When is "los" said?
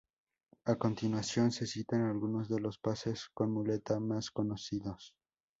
2.59-2.79